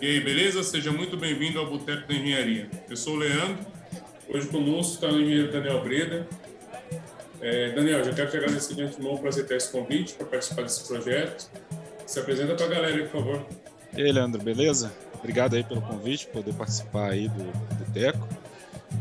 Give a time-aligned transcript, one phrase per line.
[0.00, 0.62] E aí, beleza?
[0.62, 2.68] Seja muito bem-vindo ao Boteco da Engenharia.
[2.90, 3.64] Eu sou o Leandro.
[4.28, 6.26] Hoje conosco está o engenheiro Daniel Breda.
[7.40, 10.86] É, Daniel, já quero te agradecer de antemão por aceitar esse convite para participar desse
[10.86, 11.48] projeto.
[12.06, 13.46] Se apresenta para a galera por favor.
[13.96, 14.92] E aí, Leandro, beleza?
[15.18, 17.44] Obrigado aí pelo convite, poder participar aí do
[17.78, 18.28] Boteco.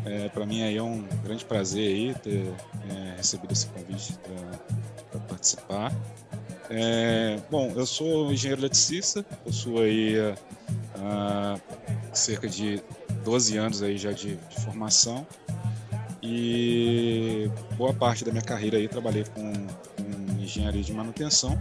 [0.06, 2.54] É, para mim aí é um grande prazer aí ter
[2.90, 4.14] é, recebido esse convite
[5.12, 5.92] para participar.
[6.70, 10.16] É, bom, eu sou engenheiro eletricista, possuo aí
[11.04, 11.62] uh,
[12.14, 12.82] cerca de
[13.24, 15.26] 12 anos aí já de, de, formação
[16.22, 21.60] e boa parte da minha carreira aí trabalhei com, com engenharia de manutenção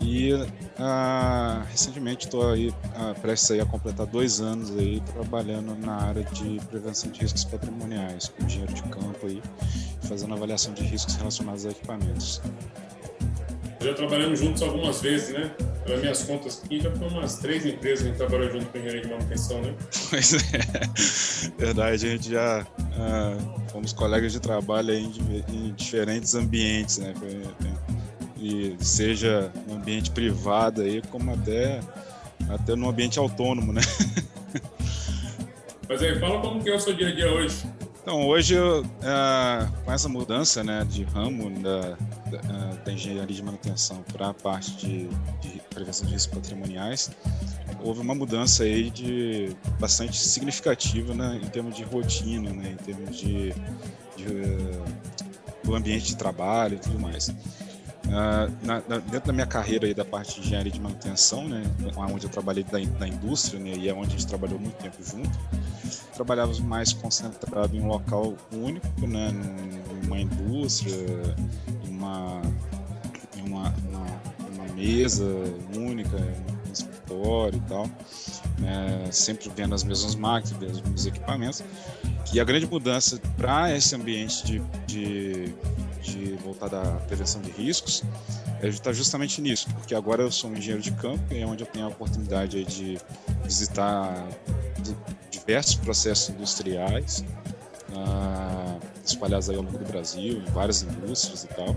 [0.00, 5.94] e uh, recentemente estou aí uh, prestes aí a completar dois anos aí trabalhando na
[5.94, 9.42] área de prevenção de riscos patrimoniais, com engenheiro de campo aí,
[10.02, 12.42] fazendo avaliação de riscos relacionados a equipamentos.
[13.80, 15.54] Já trabalhamos juntos algumas vezes, né?
[15.84, 18.78] Pelas minhas contas aqui, já foi umas três empresas que a gente trabalhou junto com
[18.78, 19.74] engenharia de manutenção, né?
[20.08, 20.38] Pois é,
[21.58, 25.12] verdade, a gente já uh, fomos colegas de trabalho em,
[25.48, 27.12] em, diferentes ambientes, né?
[28.38, 31.80] E seja no ambiente privado aí, como até,
[32.48, 33.82] até no ambiente autônomo, né?
[35.86, 37.66] Mas aí, fala como que é o seu dia a dia hoje.
[38.02, 38.82] Então, hoje, uh,
[39.84, 41.96] com essa mudança né, de ramo da,
[42.36, 45.08] da, uh, da engenharia de manutenção para a parte de,
[45.40, 47.10] de, prevenção de riscos patrimoniais,
[47.82, 53.16] houve uma mudança aí de bastante significativa né, em termos de rotina, né, em termos
[53.16, 53.52] de,
[54.16, 54.84] de uh,
[55.62, 57.34] do ambiente de trabalho e tudo mais.
[58.04, 61.62] Uh, na, na, dentro da minha carreira aí da parte de engenharia de manutenção, né,
[61.96, 65.30] onde eu trabalhei da, indústria, né, e é onde a gente trabalhou muito tempo junto,
[66.14, 69.32] trabalhávamos mais concentrado em um local único, né,
[70.24, 70.96] indústria,
[71.84, 72.42] em uma,
[73.36, 74.06] em uma, uma,
[74.52, 75.24] uma mesa
[75.74, 77.86] única, um escritório e tal,
[78.58, 81.62] né, sempre vendo as mesmas máquinas, os mesmos equipamentos.
[82.32, 85.54] E a grande mudança para esse ambiente de, de
[86.04, 88.02] de voltar da prevenção de riscos
[88.62, 91.62] é está justamente nisso, porque agora eu sou um engenheiro de campo e é onde
[91.62, 92.98] eu tenho a oportunidade de
[93.44, 94.26] visitar
[95.30, 97.24] diversos processos industriais
[97.90, 101.76] uh, espalhados aí ao longo do Brasil, em várias indústrias e tal.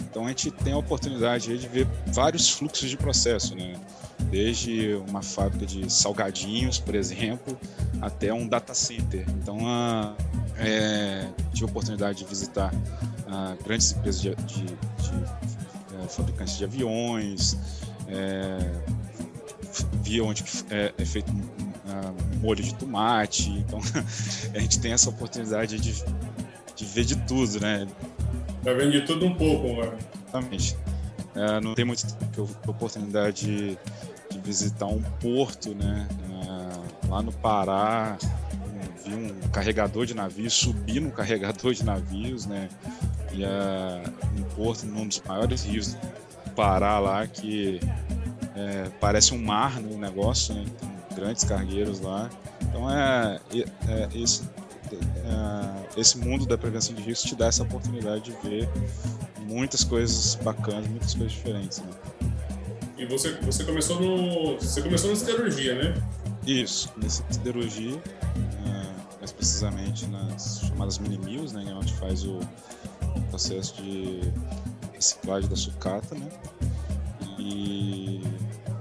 [0.00, 3.74] Então a gente tem a oportunidade de ver vários fluxos de processo, né?
[4.30, 7.58] Desde uma fábrica de salgadinhos, por exemplo,
[8.00, 9.26] até um data center.
[9.28, 10.16] Então uh,
[10.58, 14.74] é, tive a oportunidade de visitar uh, grandes empresas de, de, de
[15.94, 17.56] uh, fabricantes de aviões,
[18.08, 18.58] é,
[20.02, 23.50] via onde é, é feito um, molho de tomate.
[23.50, 23.80] Então
[24.54, 26.04] a gente tem essa oportunidade de,
[26.74, 27.86] de ver de tudo, né?
[28.62, 29.96] Tá vendo de tudo um pouco, mano.
[30.28, 30.76] Exatamente.
[31.34, 32.06] É, não tem muito
[32.66, 33.78] oportunidade de,
[34.30, 36.08] de, visitar um porto, né?
[36.30, 38.16] É, lá no Pará,
[39.06, 42.68] vi um carregador de navios, subir num carregador de navios, né?
[43.32, 44.02] E a,
[44.36, 47.80] um porto num dos maiores rios do Pará lá, que
[48.54, 50.64] é, parece um mar no negócio, né?
[50.78, 52.30] Tem grandes cargueiros lá.
[52.62, 54.42] Então é, é esse,
[54.92, 58.68] é, esse mundo da prevenção de risco te dá essa oportunidade de ver
[59.46, 61.78] muitas coisas bacanas, muitas coisas diferentes.
[61.78, 61.90] Né?
[62.98, 64.56] E você, você começou no.
[64.56, 65.94] Você começou na siderurgia, né?
[66.46, 68.02] Isso, comecei na siderurgia,
[69.36, 71.64] precisamente nas chamadas mini mills, né?
[71.74, 72.40] Onde faz o,
[73.30, 74.20] processo de
[74.92, 76.28] reciclagem da sucata, né?
[77.38, 78.22] E,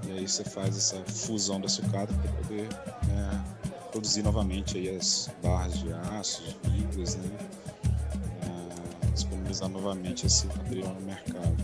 [0.08, 2.70] e aí você faz essa fusão da sucata para poder
[3.08, 3.44] né,
[3.92, 7.38] produzir novamente aí as barras de aço, de fibras, né?
[8.44, 11.56] É, disponibilizar novamente esse material no mercado.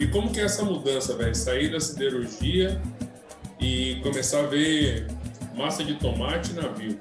[0.00, 1.34] E como que é essa mudança, velho?
[1.34, 2.80] Sair da siderurgia
[3.60, 5.06] e começar a ver
[5.54, 6.98] massa de tomate na navio?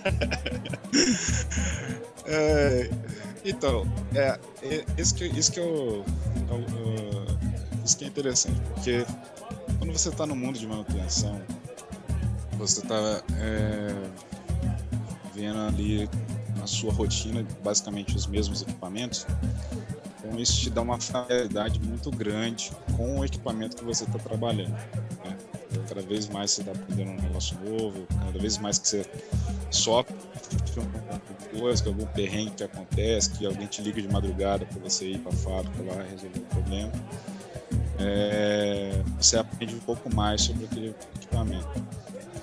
[2.26, 2.90] é,
[3.44, 6.04] então, é, é, isso, que, isso, que eu,
[6.48, 7.26] eu, eu,
[7.84, 9.06] isso que é interessante, porque
[9.78, 11.40] quando você está no mundo de manutenção,
[12.58, 13.94] você está é,
[15.34, 16.08] vendo ali
[16.56, 19.26] na sua rotina basicamente os mesmos equipamentos,
[20.18, 24.76] então isso te dá uma familiaridade muito grande com o equipamento que você está trabalhando.
[25.24, 25.36] Né?
[25.88, 29.06] Cada vez mais você está aprendendo um negócio novo, cada vez mais que você
[29.70, 30.14] sofre
[31.58, 35.18] coisa, que algum perrengue que acontece, que alguém te liga de madrugada para você ir
[35.18, 36.92] para a fábrica lá resolver o problema.
[37.98, 41.68] É, você aprende um pouco mais sobre aquele equipamento.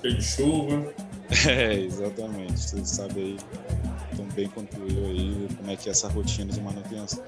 [0.02, 0.92] Tem chuva.
[1.46, 2.58] É, exatamente.
[2.58, 3.36] Você sabe aí
[4.16, 7.22] tão bem quanto eu aí como é que é essa rotina de manutenção.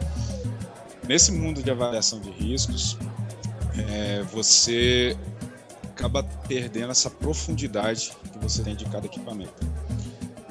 [1.07, 2.97] Nesse mundo de avaliação de riscos,
[3.77, 5.15] é, você
[5.91, 9.53] acaba perdendo essa profundidade que você tem de cada equipamento,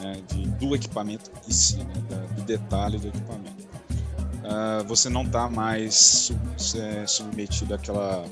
[0.09, 0.21] né?
[0.27, 1.93] de, do equipamento em si, né?
[2.09, 3.67] da, do detalhe do equipamento.
[4.39, 6.39] Uh, você não está mais sub,
[6.77, 8.25] é, submetido àquela,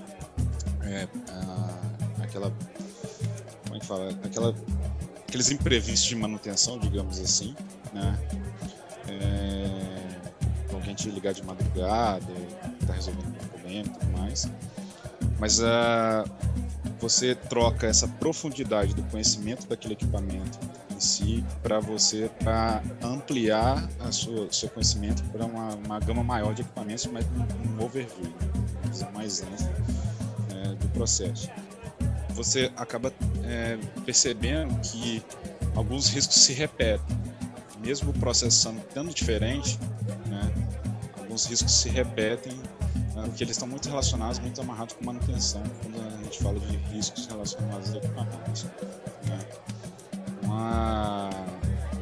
[0.82, 2.52] é, uh, àquela,
[3.64, 4.56] como é que fala, aquela,
[5.28, 7.56] aqueles imprevistos de manutenção, digamos assim,
[7.94, 8.18] né?
[9.10, 12.26] É, alguém te ligar de madrugada,
[12.86, 14.50] tá resolvendo um problema e tudo mais.
[15.40, 16.30] Mas uh,
[17.00, 20.60] você troca essa profundidade do conhecimento daquele equipamento
[20.98, 26.54] em si para você para ampliar a sua seu conhecimento para uma, uma gama maior
[26.54, 28.34] de equipamentos, mas um, um overview,
[29.14, 29.72] mais ampla
[30.56, 31.50] é, do processo.
[32.32, 33.14] Você acaba
[33.44, 35.24] é, percebendo que
[35.76, 37.18] alguns riscos se repetem,
[37.80, 39.80] mesmo o processo sendo diferente,
[40.26, 40.52] né,
[41.20, 42.60] alguns riscos se repetem
[43.38, 47.28] porque eles estão muito relacionados, muito amarrados com manutenção, quando a gente fala de riscos
[47.28, 48.64] relacionados a equipamentos.
[49.26, 49.40] Né?
[50.48, 51.30] Uma,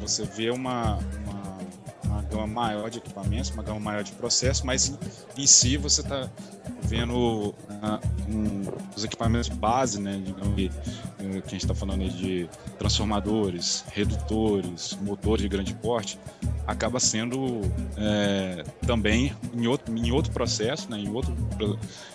[0.00, 1.58] você vê uma, uma,
[2.04, 4.96] uma, gama maior de equipamentos, uma gama maior de processos, mas
[5.36, 6.30] em, si você está
[6.82, 7.54] vendo uh,
[8.28, 8.62] um,
[8.96, 10.70] os equipamentos base, né, digamos, que,
[11.18, 12.48] a gente está falando de
[12.78, 16.16] transformadores, redutores, motores de grande porte,
[16.66, 17.60] acaba sendo
[17.96, 21.34] é, também em outro, em outro processo, né, em, outro,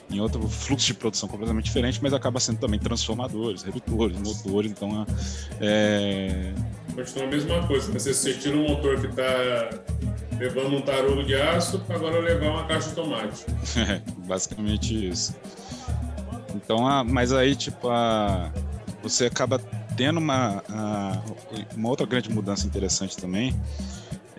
[0.10, 5.06] em outro fluxo de produção completamente diferente, mas acaba sendo também transformadores, redutores, motores, então
[5.60, 6.54] é...
[6.94, 8.00] Continua a mesma coisa, né?
[8.00, 9.70] você, você tira um motor que está
[10.38, 13.46] levando um tarolo de aço para agora levar uma caixa de tomate.
[13.78, 15.36] É, basicamente isso.
[16.54, 18.52] Então, a, mas aí, tipo, a,
[19.02, 19.60] você acaba
[19.96, 21.22] tendo uma, a,
[21.76, 23.56] uma outra grande mudança interessante também,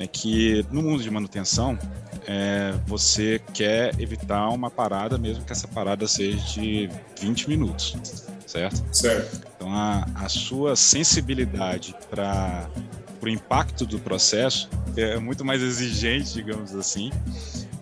[0.02, 1.78] é que no mundo de manutenção,
[2.26, 6.90] é, você quer evitar uma parada, mesmo que essa parada seja de
[7.20, 7.96] 20 minutos,
[8.46, 8.82] certo?
[8.92, 9.46] Certo.
[9.56, 12.68] Então, a, a sua sensibilidade para
[13.22, 17.10] o impacto do processo é muito mais exigente, digamos assim,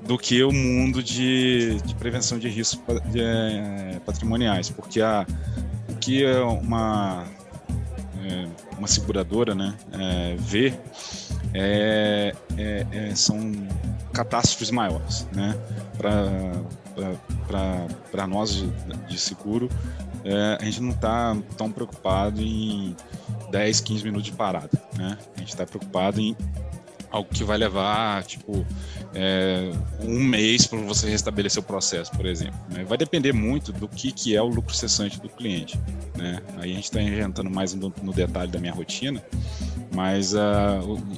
[0.05, 5.27] do que o mundo de, de prevenção de riscos é, patrimoniais, porque a,
[5.89, 7.25] o que é uma,
[8.25, 8.47] é,
[8.77, 10.75] uma seguradora né, é, vê
[11.55, 13.53] é, é, é, são
[14.13, 15.27] catástrofes maiores.
[15.33, 15.57] Né?
[18.11, 18.67] Para nós de,
[19.09, 19.69] de seguro,
[20.25, 22.95] é, a gente não está tão preocupado em
[23.51, 24.71] 10, 15 minutos de parada.
[24.97, 25.17] Né?
[25.37, 26.37] A gente está preocupado em
[27.11, 28.65] algo que vai levar, tipo,
[29.15, 29.71] é,
[30.01, 32.59] um mês para você restabelecer o processo, por exemplo.
[32.69, 32.85] Né?
[32.85, 35.79] Vai depender muito do que, que é o lucro cessante do cliente.
[36.17, 36.41] Né?
[36.59, 39.23] Aí a gente está inventando mais no, no, detalhe da minha rotina,
[39.95, 40.39] mas uh,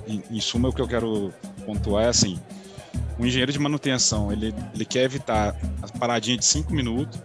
[0.06, 1.32] em, em suma o que eu quero
[1.66, 2.38] pontuar é assim,
[3.18, 7.20] o engenheiro de manutenção, ele, ele quer evitar a paradinha de cinco minutos,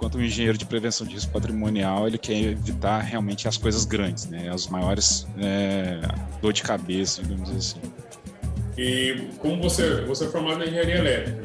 [0.00, 4.24] enquanto o engenheiro de prevenção de risco patrimonial, ele quer evitar realmente as coisas grandes,
[4.24, 4.48] né?
[4.48, 6.00] as maiores é,
[6.40, 7.80] dor de cabeça, digamos assim.
[8.78, 11.42] E como você, você é formado em engenharia elétrica,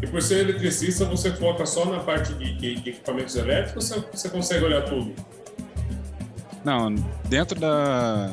[0.00, 4.02] e por ser eletricista, você foca só na parte de, de, de equipamentos elétricos ou
[4.02, 5.12] você, você consegue olhar tudo?
[6.64, 6.94] Não,
[7.28, 8.30] dentro da,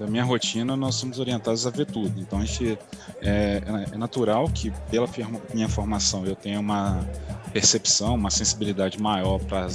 [0.00, 2.18] da minha rotina, nós somos orientados a ver tudo.
[2.18, 2.78] Então, a gente,
[3.20, 3.62] é,
[3.92, 5.06] é natural que, pela
[5.52, 7.06] minha formação, eu tenha uma
[7.52, 9.66] percepção, uma sensibilidade maior para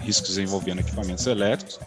[0.00, 1.78] riscos envolvendo equipamentos elétricos,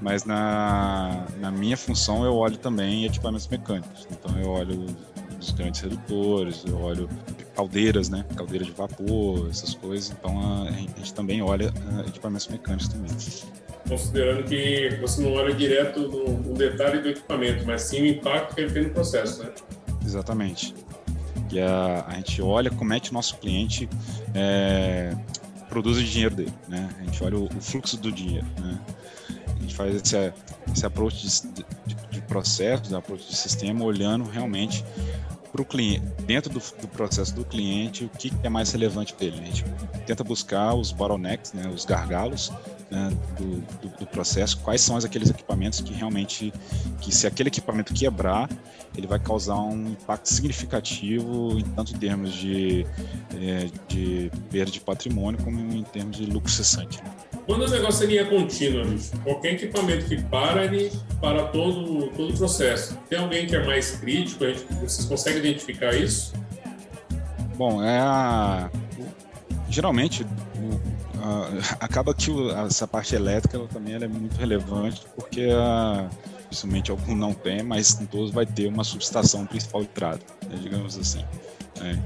[0.00, 4.06] mas na, na minha função eu olho também equipamentos mecânicos.
[4.10, 4.86] Então eu olho
[5.42, 7.08] os grandes redutores, eu olho
[7.54, 8.24] caldeiras, né?
[8.36, 10.10] Caldeira de vapor, essas coisas.
[10.10, 13.10] Então a, gente também olha uh, equipamentos mecânicos também.
[13.88, 18.54] Considerando que você não olha direto no, no, detalhe do equipamento, mas sim o impacto
[18.54, 19.50] que ele tem no processo, né?
[20.04, 20.74] Exatamente.
[21.50, 23.88] E a, a gente olha como é que o nosso cliente
[24.34, 25.14] é,
[25.68, 26.88] produz o dinheiro dele, né?
[26.98, 28.80] A gente olha o, o fluxo do dinheiro, né?
[29.56, 30.32] A gente faz esse,
[30.72, 34.84] esse approach de, de, de processo, de approach de sistema, olhando realmente
[35.52, 39.26] para o cliente, dentro do, do, processo do cliente, o que é mais relevante para
[39.26, 39.38] ele.
[39.38, 39.64] A gente
[40.06, 42.50] tenta buscar os bottlenecks, né, os gargalos
[42.90, 46.52] né, do, do, do, processo, quais são aqueles equipamentos que realmente,
[47.02, 48.48] que se aquele equipamento quebrar,
[48.96, 52.86] ele vai causar um impacto significativo em tanto em termos de,
[53.34, 57.02] é, de perda de patrimônio como em termos de lucro cessante.
[57.02, 57.10] Né?
[57.46, 62.32] Quando o negócio é linha contínua, bicho, qualquer equipamento que para, ele para todo, todo
[62.32, 62.96] o processo.
[63.08, 64.44] Tem alguém que é mais crítico?
[64.44, 66.32] Gente, vocês conseguem identificar isso?
[67.56, 68.70] Bom, é a...
[69.68, 70.24] geralmente
[71.78, 72.30] acaba que
[72.66, 76.08] essa parte elétrica ela também ela é muito relevante porque a,
[76.52, 80.58] dificilmente algum não tem, mas em todos vai ter uma subestação principal de trado, né,
[80.60, 81.24] digamos assim.
[81.80, 81.98] Né?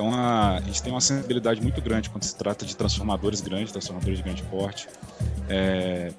[0.00, 3.70] Então a, a, gente tem uma sensibilidade muito grande quando se trata de transformadores grandes,
[3.70, 4.88] transformadores de grande porte.
[5.46, 6.10] É,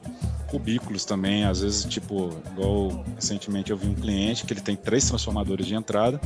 [0.51, 5.07] cubículos também, às vezes, tipo, igual recentemente eu vi um cliente que ele tem três
[5.07, 6.19] transformadores de entrada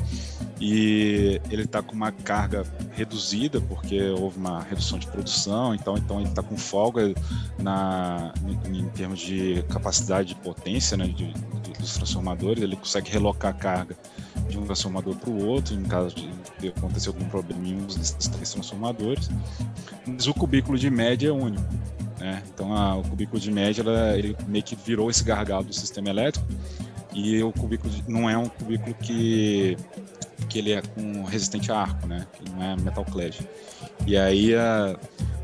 [0.59, 2.63] e ele está com uma carga
[2.93, 7.13] reduzida porque houve uma redução de produção, então, então ele está com folga
[7.59, 8.33] na,
[8.67, 13.51] em, em, termos de capacidade de potência né, de, de, dos transformadores, ele consegue relocar
[13.51, 13.95] a carga
[14.49, 16.15] de um transformador para o outro, em caso
[16.59, 19.29] de acontecer algum problema em um desses três transformadores.
[20.07, 21.63] Mas o cubículo de média é único.
[22.19, 22.41] Né?
[22.53, 26.09] Então a, o cubículo de média ela, ele meio que virou esse gargalo do sistema
[26.09, 26.47] elétrico
[27.13, 29.77] e o cubículo de, não é um cubículo que
[30.49, 32.25] que ele é com resistente a arco, né?
[32.33, 33.39] Que não é metal clad.
[34.05, 34.97] E aí a,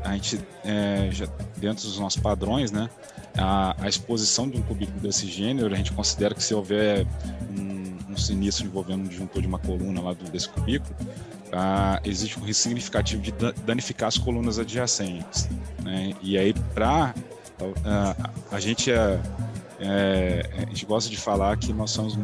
[0.04, 1.26] a gente é, já,
[1.56, 2.88] dentro dos nossos padrões, né?
[3.36, 7.06] A, a, exposição de um cubículo desse gênero a gente considera que se houver
[7.50, 10.94] um, um sinistro envolvendo um disjuntor de uma coluna lá do, desse cubículo,
[11.52, 13.32] ah, existe um risco significativo de
[13.64, 15.48] danificar as colunas adjacentes.
[15.82, 16.14] Né?
[16.22, 17.14] E aí, para
[17.84, 18.16] ah,
[18.50, 19.20] a gente é,
[19.78, 22.18] é, a gente gosta de falar que nós somos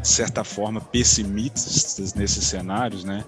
[0.00, 3.24] de certa forma pessimistas nesses cenários, né?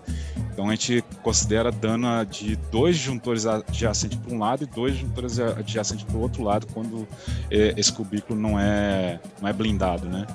[0.52, 5.40] Então a gente considera dano de dois juntores adjacentes para um lado e dois juntores
[5.40, 7.08] adjacentes para o outro lado quando
[7.50, 10.26] é, esse cubículo não é não é blindado, né?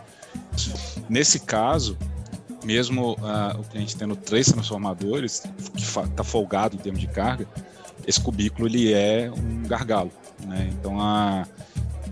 [1.09, 1.97] Nesse caso,
[2.63, 5.43] mesmo uh, o cliente tendo três transformadores,
[5.73, 7.47] que está folgado em termos de carga,
[8.05, 10.11] esse cubículo ele é um gargalo.
[10.45, 10.69] Né?
[10.71, 11.45] Então a,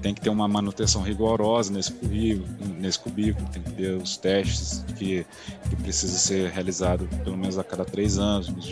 [0.01, 2.47] tem que ter uma manutenção rigorosa nesse cubículo,
[2.79, 5.25] nesse cubículo tem que ter os testes que,
[5.69, 8.67] que precisa ser realizado pelo menos a cada três anos, nos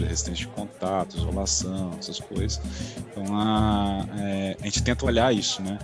[0.00, 2.60] resistência de contato, isolação, essas coisas.
[2.98, 5.78] Então a, é, a gente tenta olhar isso, né?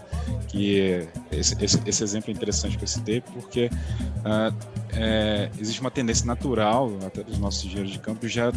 [0.48, 4.54] Que esse, esse, esse exemplo é interessante que eu citei porque uh,
[4.92, 8.52] é, existe uma tendência natural até dos nossos engenheiros de campo já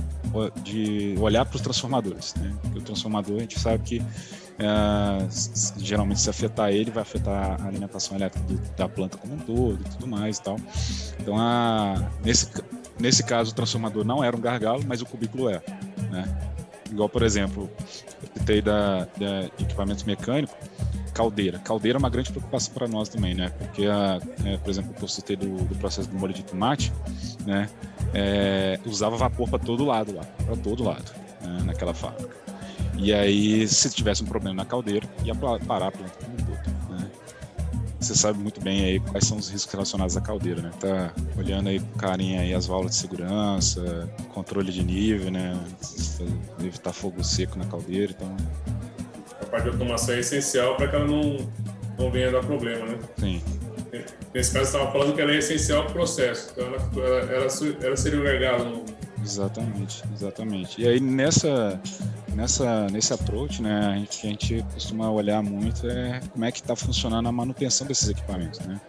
[0.63, 2.53] de olhar para os transformadores, né?
[2.61, 4.01] Porque o transformador a gente sabe que
[4.59, 5.27] é,
[5.77, 9.79] geralmente se afetar ele vai afetar a alimentação elétrica do, da planta como um todo
[9.79, 10.57] e tudo mais e tal.
[11.19, 12.49] Então, a, nesse,
[12.99, 15.61] nesse caso, o transformador não era um gargalo, mas o cubículo é.
[16.11, 16.51] Né?
[16.91, 17.69] Igual, por exemplo,
[18.21, 20.55] eu citei da, da equipamentos mecânicos,
[21.13, 21.59] caldeira.
[21.59, 23.49] Caldeira é uma grande preocupação para nós também, né?
[23.57, 26.91] Porque, a, é, por exemplo, eu citei do, do, processo do molho de tomate,
[27.45, 27.69] né?
[28.13, 31.11] É, usava vapor para todo lado lá, para todo lado,
[31.41, 31.59] né?
[31.65, 32.48] naquela fábrica.
[33.01, 36.99] E aí, se tivesse um problema na caldeira, ia parar a planta como um todo.
[36.99, 37.09] Né?
[37.99, 40.69] Você sabe muito bem aí quais são os riscos relacionados à caldeira, né?
[40.79, 45.57] Tá olhando aí com carinha aí as válvulas de segurança, controle de nível, né?
[46.59, 48.35] Evitar fogo seco na caldeira, então...
[49.41, 51.37] A parte de automação é essencial para que ela não,
[51.97, 52.97] não venha dar problema, né?
[53.17, 53.41] Sim.
[54.33, 56.51] Nesse caso, estava falando que ela é essencial para o processo.
[56.51, 57.47] Então, ela, ela,
[57.81, 58.85] ela seria o gargalo.
[59.23, 60.81] Exatamente, exatamente.
[60.81, 61.81] E aí, nessa,
[62.39, 66.61] nessa, nesse approach, né, a gente, a gente costuma olhar muito é como é que
[66.61, 68.79] está funcionando a manutenção desses equipamentos, né?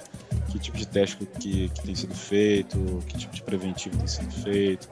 [0.48, 4.30] Que tipo de teste que, que tem sido feito, que tipo de preventivo tem sido
[4.30, 4.88] feito.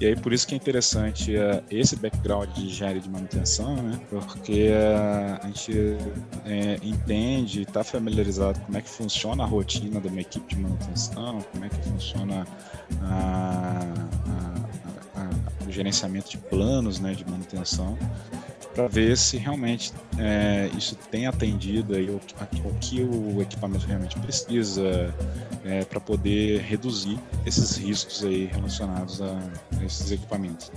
[0.00, 4.00] E aí por isso que é interessante uh, esse background de engenharia de manutenção, né?
[4.08, 5.72] Porque uh, a gente
[6.44, 11.40] é, entende, está familiarizado como é que funciona a rotina de uma equipe de manutenção,
[11.52, 12.46] como é que funciona
[13.02, 13.80] a,
[14.26, 14.39] a,
[15.70, 17.96] gerenciamento de planos né, de manutenção
[18.74, 24.18] para ver se realmente é, isso tem atendido aí o, o, que o equipamento realmente
[24.20, 25.12] precisa
[25.64, 29.38] é, para poder reduzir esses riscos aí relacionados a,
[29.78, 30.70] a, esses equipamentos.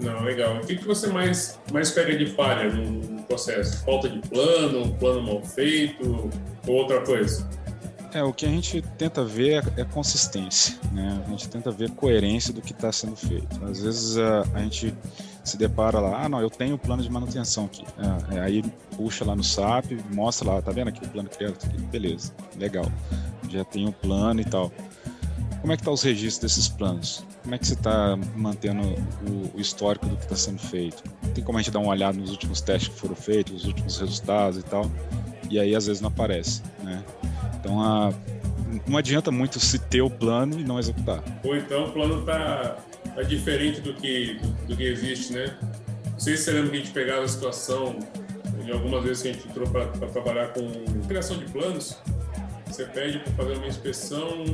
[0.00, 0.56] Não, legal.
[0.56, 3.84] O que, que você mais, mais pega de falha no processo?
[3.84, 6.30] Falta de plano, plano mal feito
[6.66, 7.48] ou outra coisa?
[8.12, 11.22] É, o que a gente tenta ver é, é consistência, né?
[11.26, 13.64] A gente tenta ver coerência do que está sendo feito.
[13.64, 14.94] Às vezes a, a gente
[15.44, 17.84] se depara lá, ah, não, eu tenho o plano de manutenção aqui.
[18.30, 18.62] É, é, aí
[18.96, 21.56] puxa lá no SAP, mostra lá, tá vendo aqui o plano criado?
[21.90, 22.86] Beleza, legal.
[23.48, 24.72] Já tem o plano e tal.
[25.60, 27.24] Como é que tá os registros desses planos?
[27.42, 28.82] Como é que você está mantendo
[29.26, 31.02] o, o, histórico do que está sendo feito?
[31.34, 33.98] Tem como a gente dar uma olhada nos últimos testes que foram feitos, os últimos
[33.98, 34.88] resultados e tal?
[35.50, 37.02] E aí às vezes não aparece, né?
[37.58, 38.12] Então a,
[38.86, 41.22] não adianta muito se ter o plano e não executar.
[41.42, 42.76] Ou então o plano está
[43.16, 45.56] é diferente do que, do, do, que existe, né?
[46.12, 47.98] Não sei se você lembra que a gente pegava a situação,
[48.64, 50.70] em algumas vezes que a gente entrou para trabalhar com
[51.06, 51.98] criação de planos,
[52.66, 54.44] você pede para fazer uma inspeção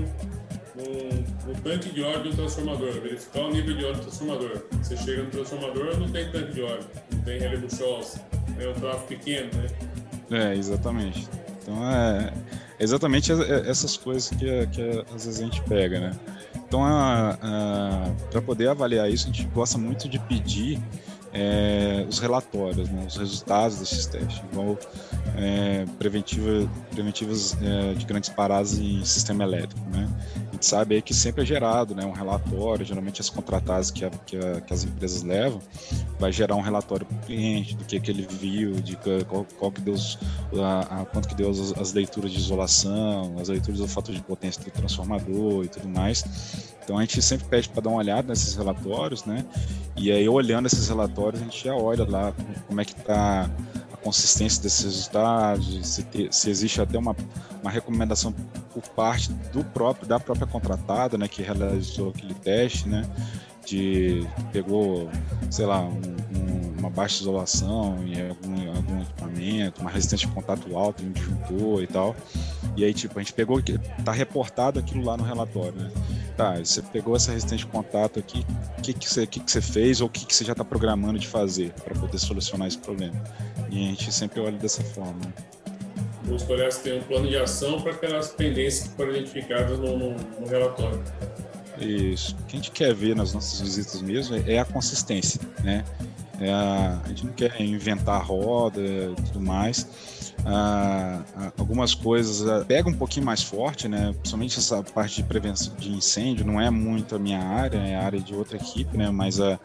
[0.74, 4.64] no, no, tanque de óleo do transformador, verificar o nível de óleo do transformador.
[4.82, 8.20] Você chega no transformador, não tem tanque de óleo, não tem relevo Scholz,
[8.58, 9.66] é um tráfego pequeno, né?
[10.30, 11.28] É, exatamente.
[11.62, 12.32] Então é
[12.78, 13.32] exatamente
[13.66, 16.12] essas coisas que, que às vezes a gente pega, né?
[16.66, 16.82] Então,
[18.30, 20.80] para poder avaliar isso, a gente gosta muito de pedir
[21.34, 24.78] é, os relatórios, né, os resultados desses testes, igual
[25.36, 29.80] é, preventiva, preventivas é, de grandes paradas em sistema elétrico.
[29.90, 30.08] Né?
[30.48, 34.04] A gente sabe aí que sempre é gerado né, um relatório, geralmente as contratadas que,
[34.04, 35.60] a, que, a, que as empresas levam,
[36.20, 39.72] vai gerar um relatório para o cliente do que, que ele viu, de qual, qual
[39.72, 39.96] que deu,
[40.62, 44.22] a, a, quanto que deu as, as leituras de isolação, as leituras do fator de
[44.22, 46.24] potência do transformador e tudo mais.
[46.84, 49.44] Então a gente sempre pede para dar uma olhada nesses relatórios, né?
[49.96, 52.32] E aí olhando esses relatórios a gente já olha lá
[52.68, 53.50] como é que está
[53.92, 57.16] a consistência desses resultados, se, te, se existe até uma,
[57.62, 58.32] uma recomendação
[58.72, 63.02] por parte do próprio da própria contratada, né, que realizou aquele teste, né?
[63.64, 65.08] De pegou,
[65.50, 66.02] sei lá, um,
[66.36, 71.12] um, uma baixa isolação em algum, algum equipamento, uma resistência de contato alto em um
[71.12, 72.14] disjuntor e tal.
[72.76, 73.62] E aí, tipo, a gente pegou,
[74.04, 75.90] tá reportado aquilo lá no relatório, né?
[76.36, 78.44] Tá, você pegou essa resistência de contato aqui,
[78.78, 80.64] o que, que, você, que, que você fez ou o que, que você já está
[80.64, 83.14] programando de fazer para poder solucionar esse problema?
[83.70, 85.20] E a gente sempre olha dessa forma.
[85.24, 86.36] Né?
[86.48, 90.10] Olhar se tem um plano de ação para aquelas pendências que foram identificadas no, no,
[90.14, 91.02] no relatório.
[91.78, 92.34] Isso.
[92.40, 95.84] O que a gente quer ver nas nossas visitas mesmo é a consistência, né?
[96.40, 99.86] É a, a gente não quer inventar roda e tudo mais
[100.46, 101.22] ah,
[101.58, 104.12] algumas coisas pega um pouquinho mais forte, né?
[104.12, 108.04] Principalmente essa parte de prevenção de incêndio não é muito a minha área, é a
[108.04, 109.10] área de outra equipe, né?
[109.10, 109.58] Mas ah,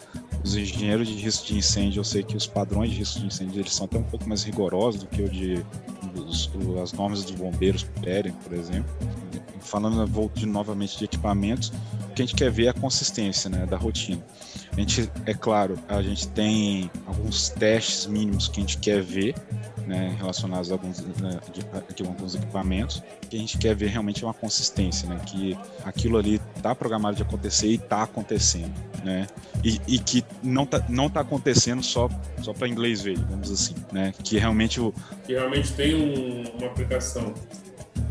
[0.44, 3.62] os engenheiros de risco de incêndio, eu sei que os padrões de risco de incêndio
[3.62, 5.66] eles são até um pouco mais rigorosos do que o de
[6.16, 6.50] os,
[6.82, 8.90] as normas dos bombeiros pedem, por exemplo.
[9.60, 11.72] Falando volto novamente de equipamentos,
[12.10, 13.66] o que a gente quer ver é a consistência, né?
[13.66, 14.24] Da rotina.
[14.76, 19.36] A gente, é claro, a gente tem alguns testes mínimos que a gente quer ver
[19.90, 21.40] né, relacionados a alguns, né,
[21.96, 26.40] de, alguns equipamentos, que a gente quer ver realmente uma consistência, né, que aquilo ali
[26.56, 28.72] está programado de acontecer e está acontecendo,
[29.04, 29.26] né,
[29.64, 32.08] e, e, que não está não tá acontecendo só,
[32.44, 34.94] só para inglês ver, vamos assim, né, que realmente o...
[35.26, 37.34] Que realmente tem um, uma aplicação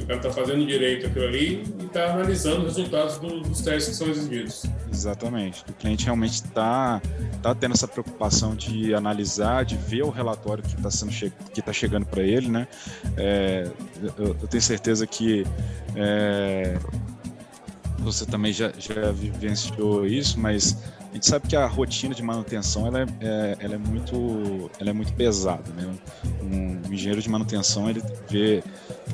[0.09, 3.95] cara está fazendo direito aquilo ali e está analisando os resultados do, dos testes que
[3.95, 4.65] são exigidos.
[4.91, 5.63] Exatamente.
[5.69, 7.01] O cliente realmente está
[7.43, 11.31] tá tendo essa preocupação de analisar, de ver o relatório que está che
[11.63, 12.67] tá chegando para ele, né?
[13.19, 13.71] É,
[14.17, 15.45] eu, eu, tenho certeza que
[15.95, 16.79] é,
[17.99, 20.77] você também já, já vivenciou isso, mas
[21.11, 24.91] a gente sabe que a rotina de manutenção ela é, é ela é muito ela
[24.91, 25.95] é muito pesada né?
[26.43, 28.63] Um, engenheiro de manutenção ele vê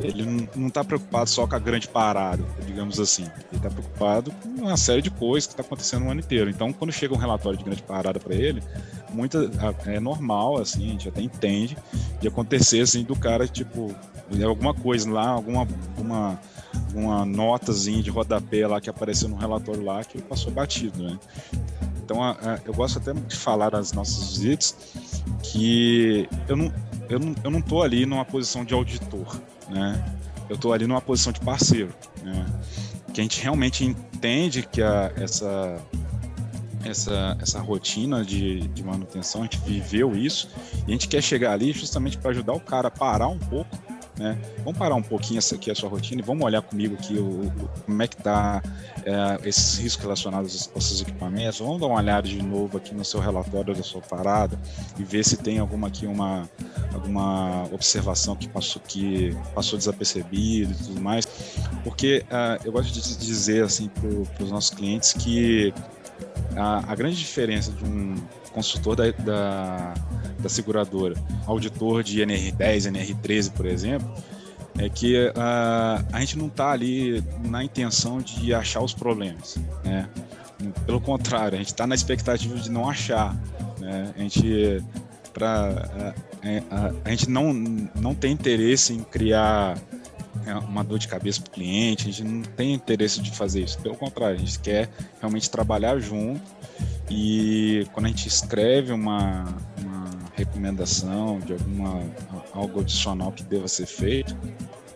[0.00, 3.22] ele não está preocupado só com a grande parada digamos assim.
[3.22, 6.50] Ele está preocupado com uma série de coisas que está acontecendo o ano inteiro.
[6.50, 8.62] Então quando chega um relatório de grande parada para ele
[9.12, 9.48] muita
[9.86, 11.76] é normal assim a gente até entende
[12.20, 13.94] de acontecer assim do cara tipo
[14.44, 16.40] alguma coisa lá alguma alguma
[16.94, 21.18] uma notazinha de rodapé lá que apareceu no relatório lá que passou batido, né?
[22.02, 24.76] Então, a, a, eu gosto até de falar nas nossas visitas
[25.42, 26.72] que eu não,
[27.08, 30.04] eu não, eu não tô ali numa posição de auditor, né?
[30.48, 32.46] Eu tô ali numa posição de parceiro, né?
[33.12, 35.80] Que a gente realmente entende que a, essa
[36.84, 40.48] essa, essa rotina de, de manutenção, a gente viveu isso
[40.86, 43.76] e a gente quer chegar ali justamente para ajudar o cara a parar um pouco
[44.18, 44.38] né?
[44.58, 47.46] Vamos parar um pouquinho essa aqui a sua rotina e vamos olhar comigo aqui o,
[47.46, 48.62] o como é que está
[49.04, 51.58] é, esses riscos relacionados aos seus equipamentos.
[51.58, 54.58] Vamos dar uma olhada de novo aqui no seu relatório da sua parada
[54.98, 56.48] e ver se tem alguma aqui uma
[56.92, 61.26] alguma observação que passou que passou desapercebido e tudo mais,
[61.82, 65.74] porque uh, eu gosto de dizer assim para os nossos clientes que
[66.56, 68.14] a, a grande diferença de um
[68.52, 69.94] consultor da, da,
[70.44, 71.14] da seguradora,
[71.46, 74.14] auditor de NR10, NR13, por exemplo,
[74.78, 80.08] é que uh, a gente não está ali na intenção de achar os problemas, né?
[80.86, 83.34] Pelo contrário, a gente está na expectativa de não achar,
[83.78, 84.12] né?
[84.16, 84.82] A gente
[85.32, 89.76] para a, a, a, gente não não tem interesse em criar
[90.44, 93.64] né, uma dor de cabeça para o cliente, a gente não tem interesse de fazer
[93.64, 93.78] isso.
[93.78, 94.88] Pelo contrário, a gente quer
[95.20, 96.40] realmente trabalhar junto
[97.10, 99.44] e quando a gente escreve uma
[100.34, 102.02] recomendação de alguma
[102.52, 104.36] algo adicional que deva ser feito,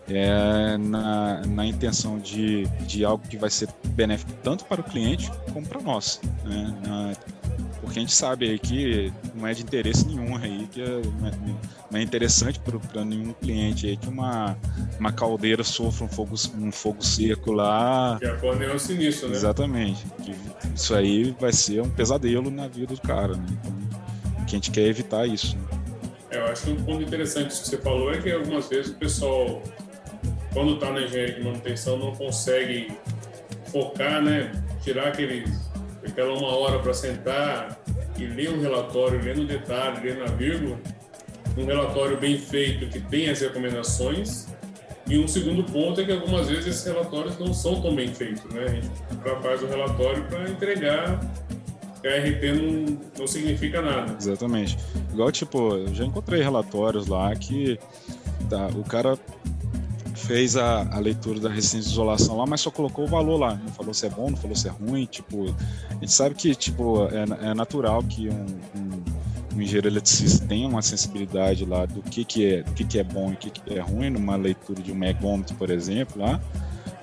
[0.07, 5.31] é na, na intenção de, de algo que vai ser benéfico tanto para o cliente
[5.53, 6.19] como para nós.
[6.43, 6.75] Né?
[6.85, 7.13] Na,
[7.81, 11.01] porque a gente sabe aí que não é de interesse nenhum aí, que é,
[11.89, 14.57] não é interessante para nenhum cliente aí que uma,
[14.99, 18.17] uma caldeira sofra um fogo, um fogo seco lá.
[18.19, 19.35] Que acorde é sinistro, né?
[19.35, 20.05] Exatamente.
[20.21, 20.35] Que
[20.75, 23.45] isso aí vai ser um pesadelo na vida do cara, né?
[23.49, 23.73] Então,
[24.49, 25.57] que a gente quer evitar isso.
[25.57, 25.63] Né?
[26.31, 29.61] Eu acho que um ponto interessante que você falou é que algumas vezes o pessoal
[30.53, 32.91] quando está na engenharia de manutenção, não consegue
[33.71, 34.51] focar, né?
[34.81, 35.45] Tirar aquele,
[36.05, 37.79] aquela uma hora para sentar
[38.17, 40.79] e ler um relatório, ler no detalhe, ler na vírgula,
[41.57, 44.47] um relatório bem feito que tem as recomendações.
[45.07, 48.43] E um segundo ponto é que algumas vezes esses relatórios não são tão bem feitos,
[48.53, 48.63] né?
[48.63, 48.89] A gente
[49.41, 51.19] faz o relatório para entregar
[52.01, 54.15] KRT não, não significa nada.
[54.17, 54.77] Exatamente.
[55.11, 57.79] Igual, tipo, eu já encontrei relatórios lá que
[58.49, 59.17] tá, o cara
[60.15, 63.55] fez a, a leitura da resistência de isolação lá, mas só colocou o valor lá.
[63.55, 65.05] Não falou se é bom, não falou se é ruim.
[65.05, 65.55] Tipo,
[65.89, 70.67] a gente sabe que tipo, é, é natural que um, um, um engenheiro eletricista tenha
[70.67, 73.49] uma sensibilidade lá do que, que, é, do que, que é bom e o que,
[73.49, 76.39] que é ruim numa leitura de um megômetro, por exemplo, lá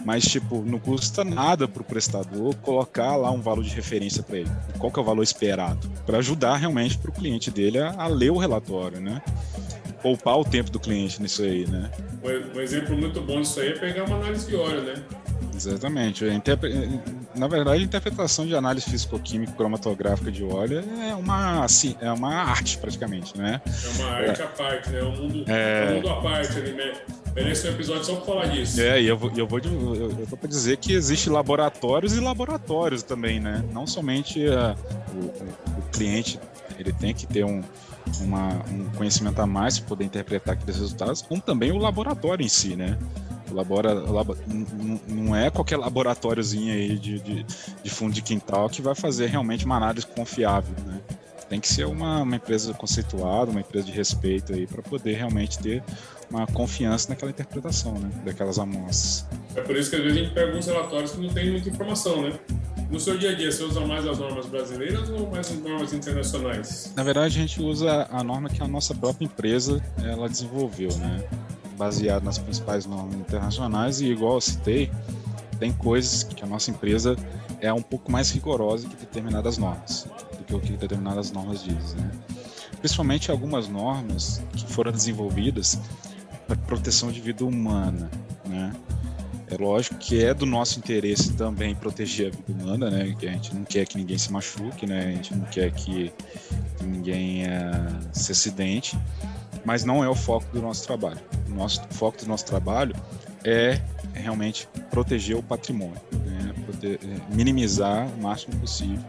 [0.07, 4.39] mas tipo não custa nada para o prestador colocar lá um valor de referência para
[4.39, 4.51] ele.
[4.79, 8.07] Qual que é o valor esperado para ajudar realmente para o cliente dele a, a,
[8.07, 9.21] ler o relatório, né?
[10.01, 11.91] Poupar o tempo do cliente nisso aí, né?
[12.55, 14.95] Um exemplo muito bom disso aí é pegar uma análise de óleo, né?
[15.53, 16.25] Exatamente.
[17.35, 22.33] Na verdade, a interpretação de análise físico-química cromatográfica de óleo é uma, assim, é uma
[22.33, 23.61] arte, praticamente, né?
[23.67, 24.45] É uma arte é.
[24.45, 25.01] à parte, né?
[25.01, 25.89] É um mundo, é...
[25.91, 26.93] um mundo à parte ali, né?
[27.37, 28.81] Merece um episódio só para falar disso.
[28.81, 32.21] É, e eu vou, eu vou eu, eu tô para dizer que existe laboratórios e
[32.21, 33.63] laboratórios também, né?
[33.75, 34.75] Não somente uh,
[35.15, 36.41] o, o, cliente
[36.79, 37.63] ele tem que ter um,
[38.23, 42.49] uma, um conhecimento a mais para poder interpretar aqueles resultados, como também o laboratório em
[42.49, 42.97] si, né?
[43.53, 44.35] Labora, labo,
[45.07, 47.47] não é qualquer laboratóriozinho aí de, de,
[47.83, 51.01] de, fundo de quintal que vai fazer realmente uma análise confiável, né?
[51.51, 55.59] Tem que ser uma, uma empresa conceituada, uma empresa de respeito aí para poder realmente
[55.59, 55.83] ter
[56.31, 58.11] uma confiança naquela interpretação, né?
[58.25, 59.27] Daquelas amostras.
[59.55, 61.69] É por isso que às vezes a gente pega uns relatórios que não tem muita
[61.69, 62.39] informação, né?
[62.91, 65.93] No seu dia a dia, você usa mais as normas brasileiras ou mais as normas
[65.93, 66.93] internacionais?
[66.95, 71.25] Na verdade, a gente usa a norma que a nossa própria empresa ela desenvolveu, né?
[71.77, 74.91] Baseado nas principais normas internacionais e igual eu citei,
[75.59, 77.17] tem coisas que a nossa empresa
[77.61, 80.07] é um pouco mais rigorosa que determinadas normas,
[80.39, 82.11] do que o que determinadas normas dizem, né?
[82.79, 85.79] Principalmente algumas normas que foram desenvolvidas
[86.47, 88.11] para proteção de vida humana,
[88.45, 88.73] né?
[89.49, 93.15] É lógico que é do nosso interesse também proteger a vida humana, né?
[93.19, 95.07] Que a gente não quer que ninguém se machuque, né?
[95.07, 96.13] A gente não quer que,
[96.77, 97.47] que ninguém uh,
[98.13, 98.99] se acidente,
[99.65, 101.21] mas não é o foco do nosso trabalho.
[101.49, 102.95] O nosso o foco do nosso trabalho
[103.45, 103.81] é
[104.15, 106.53] realmente proteger o patrimônio, né?
[106.83, 109.05] É, minimizar o máximo possível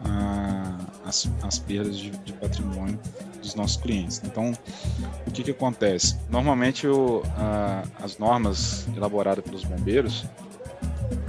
[0.00, 2.98] uh, as, as perdas de, de patrimônio
[3.40, 4.20] dos nossos clientes.
[4.24, 4.52] Então,
[5.26, 6.16] o que, que acontece?
[6.30, 10.24] Normalmente, o, a, as normas elaboradas pelos bombeiros,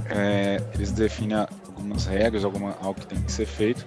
[0.10, 3.86] é, eles definem algumas regras, alguma, algo que tem que ser feito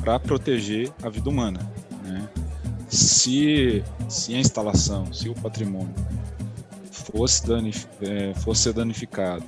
[0.00, 1.60] para proteger a vida humana.
[2.02, 2.28] Né?
[2.88, 5.94] Se, se a instalação, se o patrimônio
[6.90, 9.44] fosse, danif é, fosse danificado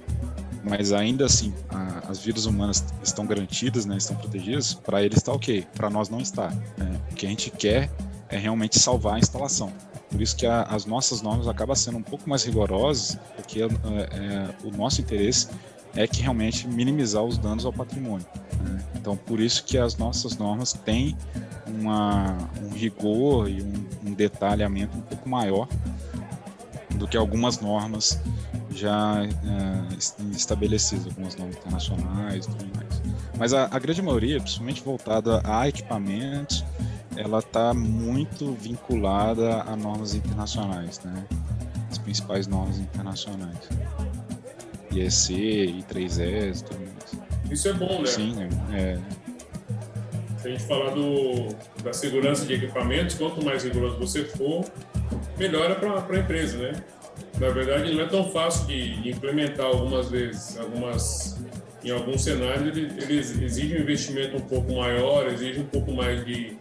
[0.62, 5.32] mas ainda assim a, as vidas humanas estão garantidas, né, estão protegidas, para ele está
[5.32, 6.48] ok, para nós não está.
[6.78, 7.00] Né?
[7.11, 7.90] O que a gente quer
[8.32, 9.72] é realmente salvar a instalação.
[10.10, 13.66] Por isso que a, as nossas normas acabam sendo um pouco mais rigorosas, porque é,
[13.66, 15.48] é, o nosso interesse
[15.94, 18.26] é que realmente minimizar os danos ao patrimônio.
[18.62, 18.82] Né?
[18.94, 21.16] Então, por isso que as nossas normas têm
[21.66, 25.68] uma, um rigor e um, um detalhamento um pouco maior
[26.94, 28.18] do que algumas normas
[28.70, 33.02] já é, estabelecidas, algumas normas internacionais e tudo mais.
[33.38, 36.64] Mas a, a grande maioria, principalmente voltada a equipamentos,
[37.16, 41.27] ela está muito vinculada a normas internacionais, né?
[41.90, 43.68] As principais normas internacionais.
[44.90, 47.51] IEC, I3S e tudo mais.
[47.51, 48.07] Isso é bom, né?
[48.07, 48.35] Sim,
[48.72, 48.98] é.
[50.38, 51.48] Se a gente falar do,
[51.83, 54.64] da segurança de equipamentos, quanto mais rigoroso você for,
[55.38, 56.72] melhora para a empresa, né?
[57.38, 61.38] Na verdade, não é tão fácil de, de implementar algumas vezes, algumas
[61.85, 66.25] em alguns cenários ele, ele exige um investimento um pouco maior, exige um pouco mais
[66.25, 66.57] de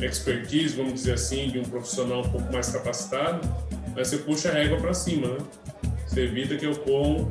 [0.00, 3.40] expertise, vamos dizer assim, de um profissional um pouco mais capacitado,
[3.94, 5.38] mas você puxa a régua para cima, né?
[6.06, 7.30] Você evita que ocorram,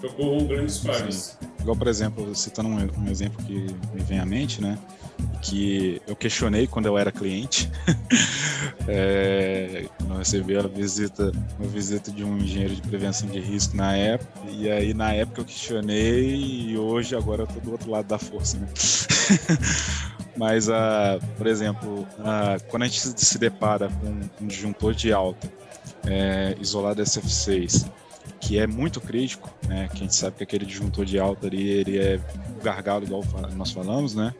[0.00, 1.38] que ocorram grandes falhas.
[1.60, 3.54] Igual, por exemplo, citando um, um exemplo que
[3.94, 4.78] me vem à mente, né?
[5.42, 7.70] que eu questionei quando eu era cliente.
[8.86, 13.96] é, eu recebi a visita, uma visita de um engenheiro de prevenção de risco na
[13.96, 14.30] época.
[14.50, 18.18] E aí na época eu questionei e hoje agora eu tô do outro lado da
[18.18, 18.68] força, né?
[20.38, 20.72] Mas, uh,
[21.36, 25.50] por exemplo, uh, quando a gente se depara com um disjuntor de alta
[26.06, 27.90] é, isolado SF6,
[28.40, 29.88] que é muito crítico, né?
[29.88, 32.20] Que a gente sabe que aquele disjuntor de alta ali, ele é
[32.62, 33.24] gargalo, igual
[33.56, 34.32] nós falamos, né?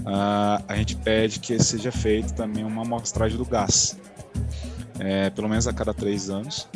[0.00, 3.98] Uh, a gente pede que seja feito também uma amostragem do gás,
[5.00, 6.68] é, pelo menos a cada três anos,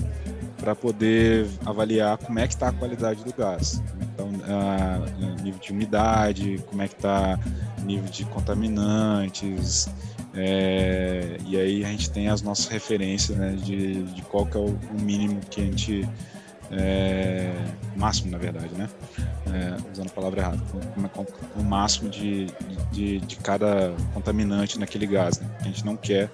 [0.57, 3.81] para poder avaliar como é que está a qualidade do gás.
[4.47, 5.01] A,
[5.43, 7.39] nível de umidade, como é que está
[7.85, 9.89] nível de contaminantes,
[10.35, 14.61] é, e aí a gente tem as nossas referências né, de, de qual que é
[14.61, 16.09] o, o mínimo que a gente
[16.71, 17.53] é,
[17.95, 18.89] máximo na verdade, né?
[19.47, 20.63] É, usando a palavra errada,
[21.57, 22.47] o máximo de,
[22.91, 25.39] de, de, cada contaminante naquele gás.
[25.39, 25.49] Né?
[25.61, 26.31] A gente não quer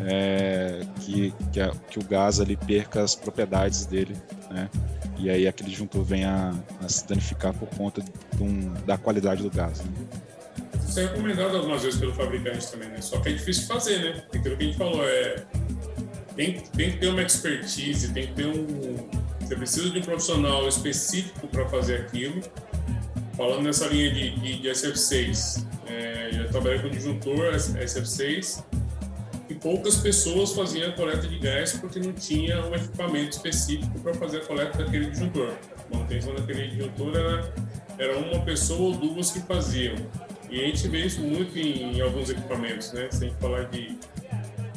[0.00, 4.16] é, que, que, a, que, o gás ali perca as propriedades dele,
[4.50, 4.68] né?
[5.18, 8.04] E aí aquele disjuntor venha a, se danificar por conta
[8.40, 9.80] um, da qualidade do gás.
[9.80, 9.90] Né?
[10.86, 13.00] Isso é recomendado algumas vezes pelo fabricante também, né?
[13.00, 14.22] Só que é difícil fazer, né?
[14.32, 15.44] Aquilo que a gente falou é
[16.34, 20.66] tem, tem que ter uma expertise, tem que ter um você precisa de um profissional
[20.66, 22.40] específico para fazer aquilo.
[23.36, 28.75] Falando nessa linha de, de, de SF6, é, eu trabalhei com disjuntor SF6 e
[29.66, 34.36] poucas pessoas faziam a coleta de gás porque não tinha um equipamento específico para fazer
[34.36, 35.56] a coleta daquele disjuntor.
[35.90, 37.54] A manutenção daquele disjuntor era,
[37.98, 39.96] era uma pessoa ou duas que faziam.
[40.48, 43.08] E a gente vê isso muito em, em alguns equipamentos, né?
[43.10, 43.98] Se gente falar de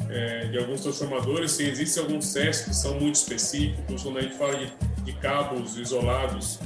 [0.08, 4.34] é, de alguns transformadores, sim, existem alguns testes que são muito específicos, quando a gente
[4.34, 4.72] fala de,
[5.04, 6.58] de cabos isolados,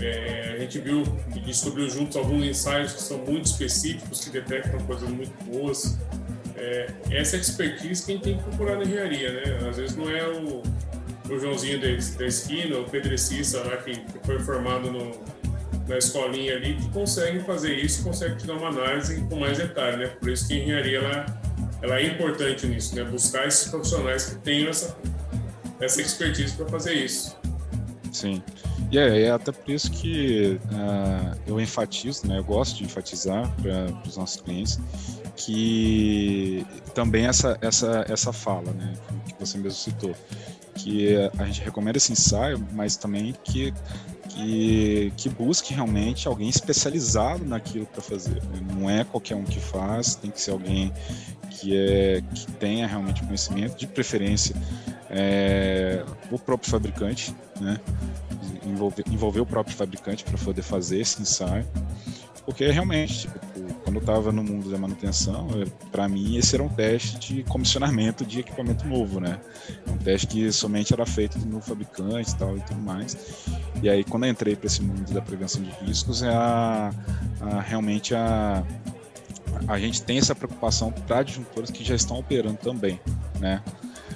[0.00, 1.04] é, a gente viu
[1.36, 5.96] e descobriu juntos alguns ensaios que são muito específicos, que detectam coisas muito boas.
[6.64, 9.68] É, essa expertise que a gente tem que procurar na engenharia, né?
[9.68, 10.62] Às vezes não é o,
[11.30, 15.10] o Joãozinho da esquina, o Pedrecista lá que, que foi formado no,
[15.86, 19.98] na escolinha ali, que consegue fazer isso, consegue te dar uma análise com mais detalhe,
[19.98, 20.06] né?
[20.06, 21.26] Por isso que a engenharia ela
[21.82, 23.04] ela é importante nisso, né?
[23.04, 24.96] Buscar esses profissionais que tenham essa,
[25.78, 27.36] essa expertise para fazer isso.
[28.14, 28.40] Sim.
[28.92, 32.38] E é, é, até por isso que uh, eu enfatizo, né?
[32.38, 34.78] Eu gosto de enfatizar para os nossos clientes
[35.36, 38.92] que também essa essa essa fala, né?
[39.26, 40.14] Que você mesmo citou,
[40.76, 43.74] que a gente recomenda esse ensaio, mas também que
[44.28, 48.42] que, que busque realmente alguém especializado naquilo para fazer.
[48.44, 48.60] Né?
[48.74, 50.92] Não é qualquer um que faz, tem que ser alguém
[51.50, 54.54] que, é, que tenha realmente conhecimento, de preferência
[55.14, 57.80] é, o próprio fabricante, né?
[58.66, 61.64] envolver, envolver o próprio fabricante para poder fazer esse ensaio,
[62.44, 63.38] porque realmente, tipo,
[63.84, 65.48] quando eu estava no mundo da manutenção,
[65.92, 69.40] para mim esse era um teste de comissionamento de equipamento novo, né?
[69.88, 73.16] Um teste que somente era feito no fabricante e tal e tudo mais.
[73.82, 76.90] E aí quando eu entrei para esse mundo da prevenção de riscos, é a,
[77.40, 78.64] a realmente a
[79.68, 83.00] a gente tem essa preocupação para disjuntores que já estão operando também,
[83.38, 83.62] né?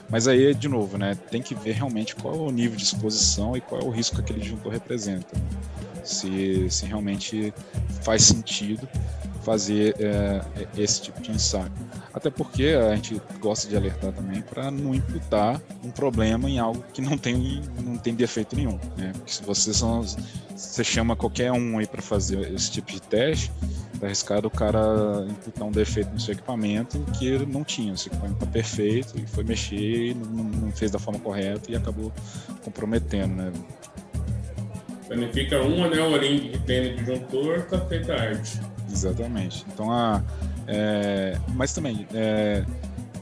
[0.09, 3.57] Mas aí, de novo, né, tem que ver realmente qual é o nível de exposição
[3.57, 5.37] e qual é o risco que aquele disjuntor representa.
[6.03, 7.53] Se, se realmente
[8.03, 8.89] faz sentido
[9.43, 10.43] fazer é,
[10.77, 11.73] esse tipo de ensaio.
[12.13, 16.85] Até porque a gente gosta de alertar também para não imputar um problema em algo
[16.93, 18.79] que não tem, não tem defeito nenhum.
[18.97, 19.13] Né?
[19.15, 20.03] Porque se você, são,
[20.55, 23.51] você chama qualquer um aí para fazer esse tipo de teste,
[24.03, 27.93] é arriscado o cara imputar um defeito no seu equipamento que ele não tinha.
[27.93, 31.77] O seu equipamento está perfeito e foi mexer, não, não, fez da forma correta e
[31.77, 32.13] acabou
[32.65, 33.53] comprometendo, né?
[35.09, 38.61] Danifica um anel ring que tem no disjuntor, tá feita a arte.
[38.91, 39.65] Exatamente.
[39.73, 40.23] Então, a,
[40.67, 42.65] é, mas também, é,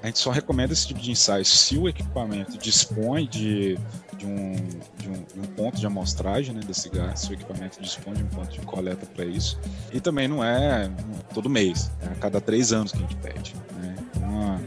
[0.03, 3.79] a gente só recomenda esse tipo de ensaio se o equipamento dispõe de,
[4.17, 4.55] de, um,
[4.99, 8.23] de, um, de um, ponto de amostragem né, desse gás, se o equipamento dispõe de
[8.23, 9.59] um ponto de coleta para isso.
[9.93, 10.91] E também não é
[11.35, 13.55] todo mês, é a cada três anos que a gente pede.
[13.77, 13.95] Né?
[14.17, 14.61] Então,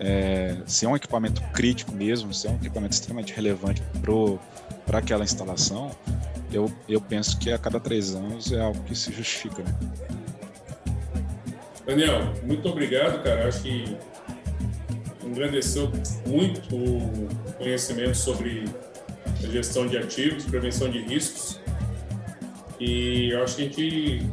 [0.00, 3.82] é, se é um equipamento crítico mesmo, se é um equipamento extremamente relevante
[4.86, 5.90] para aquela instalação,
[6.52, 9.62] eu, eu penso que a cada três anos é algo que se justifica.
[9.62, 9.74] Né?
[11.86, 13.48] Daniel, muito obrigado, cara.
[13.48, 13.96] Acho que
[15.28, 15.90] engrandeceu
[16.26, 18.64] muito o conhecimento sobre
[19.50, 21.60] gestão de ativos, prevenção de riscos.
[22.80, 24.26] E eu acho que a gente,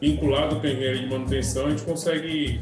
[0.00, 2.60] vinculado com a engenharia de manutenção, a gente consegue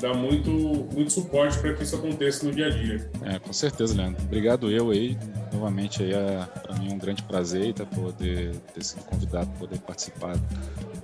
[0.00, 3.10] dar muito, muito suporte para que isso aconteça no dia a dia.
[3.24, 4.22] É, com certeza, Leandro.
[4.24, 5.16] Obrigado eu aí.
[5.52, 10.36] Novamente aí é para mim um grande prazer tá, poder ter sido convidado poder participar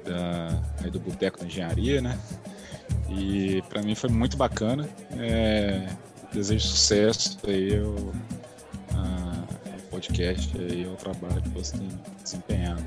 [0.05, 2.19] da, aí do Boteco da Engenharia, né?
[3.09, 4.89] E para mim foi muito bacana.
[5.19, 5.89] É,
[6.33, 8.13] desejo sucesso aí ao,
[9.99, 11.89] podcast e ao trabalho que você tem
[12.23, 12.85] desempenhado.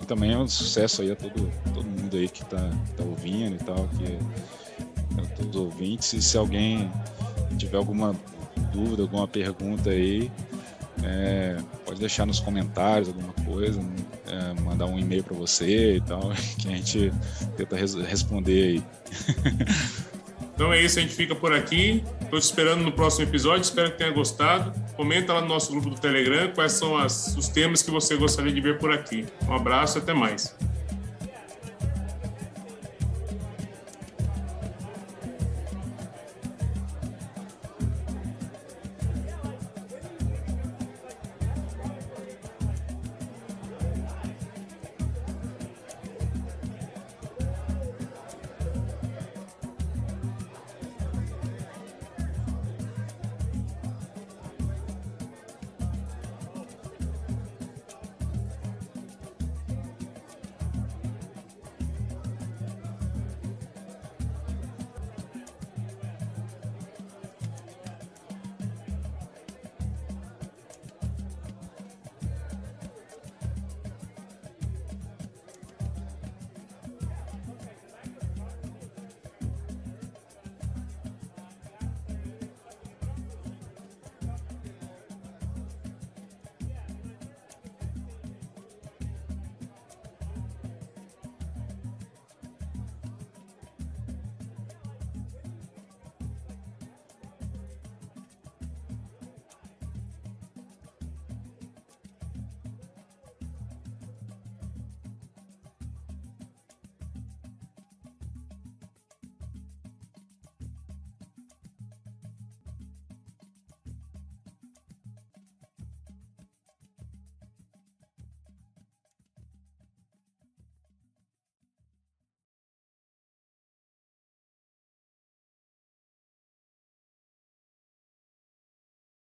[0.00, 3.56] E também é um sucesso aí a todo, todo mundo aí que está tá ouvindo
[3.56, 6.12] e tal, que a todos os ouvintes.
[6.12, 6.88] E se alguém
[7.58, 8.14] tiver alguma
[8.72, 10.30] dúvida, alguma pergunta aí,
[11.02, 11.56] é,
[11.96, 13.80] pode deixar nos comentários alguma coisa,
[14.26, 17.12] é, mandar um e-mail para você e tal, que a gente
[17.56, 18.82] tenta res responder aí.
[20.54, 22.02] Então é isso, a gente fica por aqui.
[22.18, 24.72] Estou te esperando no próximo episódio, espero que tenha gostado.
[24.96, 28.50] Comenta lá no nosso grupo do Telegram quais são as, os temas que você gostaria
[28.50, 29.26] de ver por aqui.
[29.46, 30.56] Um abraço e até mais.